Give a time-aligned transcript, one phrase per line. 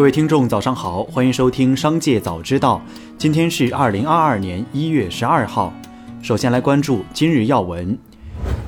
[0.00, 2.80] 各位听众，早上好，欢迎收听《商界早知道》。
[3.18, 5.70] 今天是二零二二年一月十二号。
[6.22, 7.98] 首先来关注今日要闻。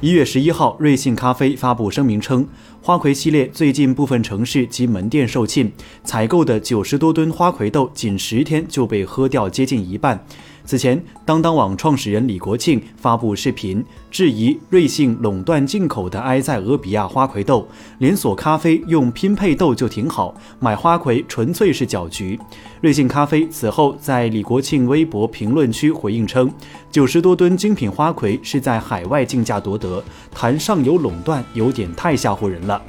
[0.03, 2.47] 一月十一号，瑞幸咖啡发布声明称，
[2.83, 5.71] 花魁系列最近部分城市及门店售罄，
[6.05, 10.27] 采购的九十多吨花魁豆仅十天就被喝掉接近一半。
[10.65, 17.69] 此前，当当网创始人李国庆发布视频，质疑瑞幸垄断进口的埃塞俄比亚花魁豆，
[17.99, 22.39] 连锁咖啡用拼配豆就挺好，买花魁纯粹是搅局。
[22.81, 26.51] 瑞幸咖啡此后在李国庆微博评论区回应称，
[26.91, 32.81] 九十多吨精品花魁是在海外竞价夺得，谈上游垄断有点太吓唬人了。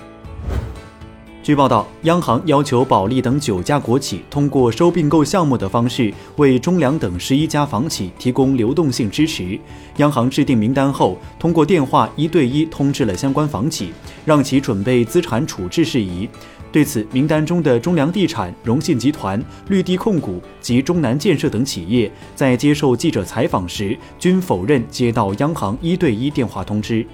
[1.44, 9.60] 据报道，央行要求保利等九家国企通过收并购项目的方式，为中粮等十一家房企提供流动性支持。
[9.98, 13.92] 央行制定名单后，通过电话一对一通知了相关房企，
[14.24, 16.30] 让其准备资产处置事宜。
[16.72, 27.06] 对此，名单中的中粮地产、荣信集团、绿地控股及中南建设等企业，在接受记者采访时，均否认接到央行一对一电话通知。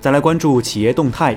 [0.00, 1.36] 再来关注企业动态。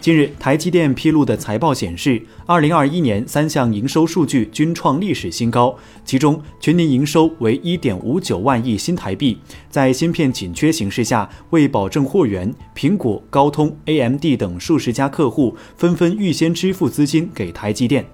[0.00, 9.36] 近日，台积电披露的财报显示，二零二一年三项营收数据均创历史新高，其中全年营收为一点五九万亿新台币。
[9.68, 18.06] 在芯片紧缺形势下，为保证货源，苹果、高通、AMD 等数十家客户纷纷预先支付资金给台积电。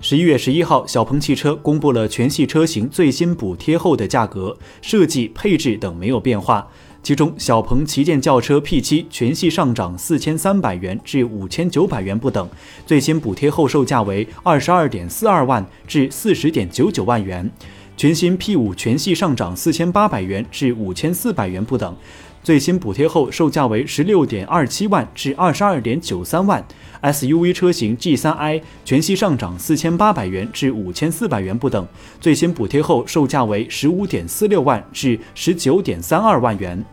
[0.00, 6.68] 十一月十一号，小鹏汽车公布了全系车型最新补贴后的价格，设计、配置等没有变化。
[7.06, 12.48] 其中，小鹏旗舰轿车 P7 全系上涨四千三百元至五千九百元不等，
[12.84, 17.48] 最新补贴后售价为二十二点四二万至四十点九九万元；
[17.96, 21.94] 全新 P5 全系上涨四千八百元至五千四百元不等，
[22.42, 26.66] 最新补贴后售价为十六点二七万至二十二点九三万
[27.02, 31.86] ；SUV 车型 G3i 全系上涨四千八百元至五千四百元不等，
[32.20, 36.84] 最新补贴后售价为十五点四六万至十九点三二万元。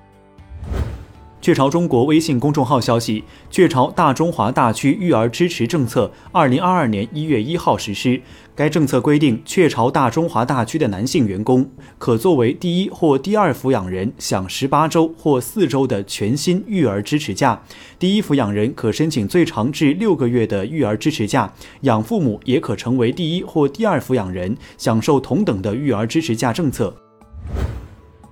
[1.44, 3.22] 雀巢中国微信公众号消息：
[3.52, 8.22] 雀巢大中华大区育儿支持政策，二零二二年一月一号实施。
[8.56, 17.62] 该政策规定，雀巢大中华大区的男性员工可作为第一或第二抚养人享十八周或四周的全新育儿支持假；
[18.00, 26.96] 第一抚养人可申请最长至六个月的育儿支持假，养父母也可成为第一或第二抚养人，享受同等的育儿支持假政策。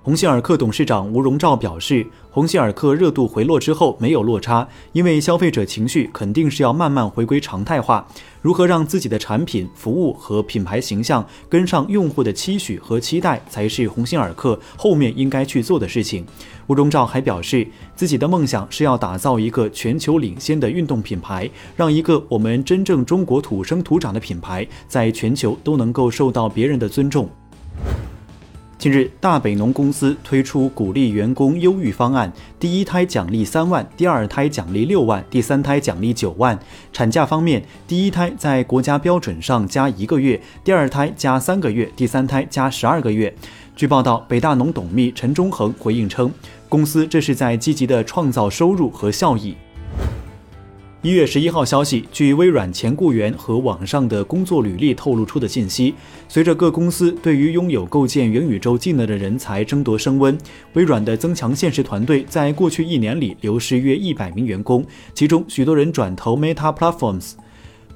[0.04, 8.04] 鸿星尔克董事长吴荣照表示，鸿星尔克热度回落之后没有落差，因为消费者情绪肯定是要慢慢回归常态化。
[8.40, 16.26] 如何让自己的产品、服务和品牌形象跟上用户的期许和期待，才是鸿星尔克后面应该去做的事情。
[16.66, 17.64] 吴荣照还表示，
[17.94, 27.30] 自己的梦想是要打造一个全球领先的运动品牌，让一个我们真正中国土生土长的品牌，在全球都能够受到别人的尊重。
[28.82, 36.58] 近日，大北农公司推出鼓励员工优育方案，第一胎奖励三万，第二胎奖励六万，第三胎奖励九万。
[36.92, 43.32] 产假方面，第一胎在国家标准上加一个月，第二胎加三个月，第三胎加十二个月。
[43.76, 46.28] 据报道，北大农董秘陈忠恒回应称，
[46.68, 49.54] 公司这是在积极的创造收入和效益。
[51.02, 55.92] 一月十一号消息，据微软前雇员和网上的工作履历透露出的信息，
[56.28, 60.38] 随着各公司对于拥有构建元宇宙技能的人才争夺升温，
[60.74, 67.32] 微软的增强现实团队在过去一年里流失约一百名员工，其中许多人转投 Meta Platforms。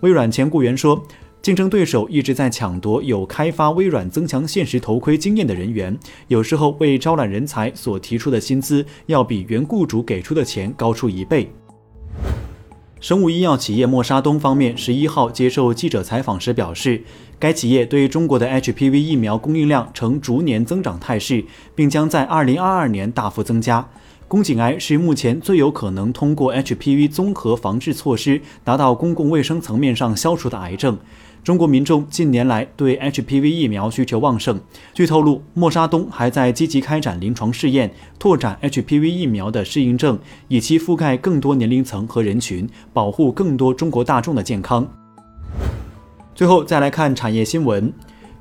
[0.01, 1.01] 微软前雇员说，
[1.41, 5.97] 竞争对手一直在抢夺有开发微软增强现实头盔经验的人员，
[6.27, 11.49] 有时候为招揽人才所提出的薪资要比原雇主给出的钱高出一倍。
[12.99, 17.03] 生物医药企业默沙东方面十一号接受记者采访时表示，
[17.39, 23.87] 该企业对中国的 HPV 疫苗供应量呈逐年增长态势，并将在二零二二年大幅增加。
[24.27, 30.99] 宫颈癌是目前最有可能通过 HPV 综合防治措施达到公共卫生层面上消除的癌症。
[31.47, 34.61] 中国民众近年来对 HPV 疫苗需求旺盛。
[34.93, 37.89] 据透露，默沙东还在积极开展临床试验，
[38.19, 44.89] 拓展 HPV 疫苗的适应症，以期覆盖更多年龄层和人群，保护更多中国大众的健康。
[46.35, 47.93] 最后再来看产业新闻。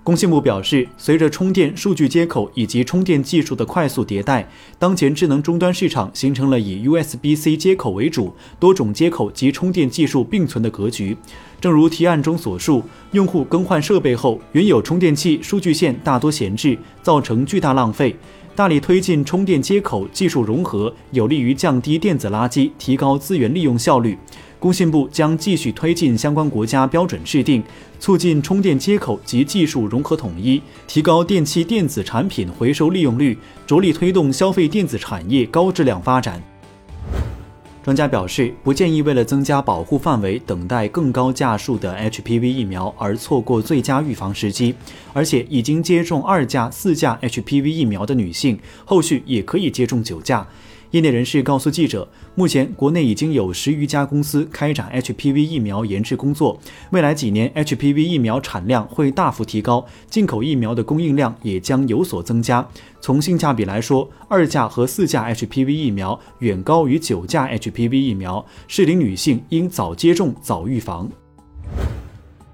[0.05, 4.47] 工信部表示，随着充电、数据接口以及充电技术的快速迭代，
[4.77, 11.17] 当前智能终端市场形成了以 USB-C 接口为主、多种接口及充电技术并存的格局。
[11.59, 18.15] 正如提案中所述，用户更换设备后，原有充电器、数据线大多闲置，造成巨大浪费。
[18.55, 24.17] 大力推进充电接口技术融合，有利于降低电子垃圾，提高资源利用效率。
[24.59, 27.61] 工信部将继续推进相关国家标准制定，
[27.99, 33.37] 促进充电接口及技术融合统一，提高电器电子产品回收利用率，
[33.67, 36.41] 着力推动消费电子产业高质量发展。
[37.85, 44.73] 专家表示，不建议为了增加保护范围，等待更高价数的 HPV 疫苗而错过最佳预防时机。
[45.13, 50.47] 而且，已经接种二价、四价 HPV 疫苗的女性，后续也可以接种九价。
[50.95, 56.57] 业内人士告诉记者，目前国内已经有十余家公司开展 HPV 疫苗研制工作，
[56.91, 62.65] 未来几年 HPV 疫苗产量会大幅提高，进口疫苗的供应量也将有所增加。
[63.01, 71.11] 从性价比来说，二价和四价 HPV 疫苗远高于九价 HPV 疫苗，适龄女性应早接种、早预防。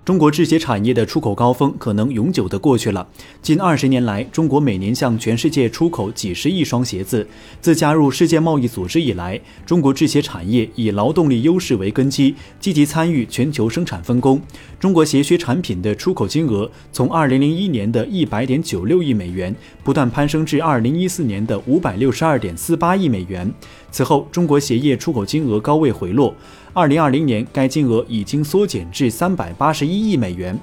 [0.03, 3.07] 中国制鞋产业的出口高峰可能永久的过去了。
[3.39, 7.27] 近二十年来，中国每年向全世界出口几十亿双鞋子。
[7.61, 14.41] 自加入世界贸易组织以来，中国制鞋产业以劳动力优势为根基，积极参与全球生产分工。
[14.79, 23.53] 中国鞋靴产品的出口金额从二零零一年的一百点九六亿美元，不断攀升至二零一四年的五百六十二点四八亿美元。
[23.91, 26.33] 此后，中国鞋业出口金额高位回落。
[26.73, 30.57] 二零二零年，该金额已经缩减至三百八十一亿美元。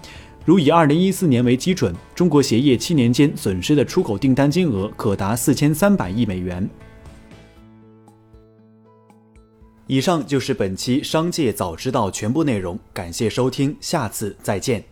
[0.46, 6.66] 如以二零一四年为基准，中国鞋业七年间损失的出口订单金额可达四千三百亿美元。
[9.87, 14.82] 以上就是本期《商界早知道》全部内容，感谢收听，下次再见。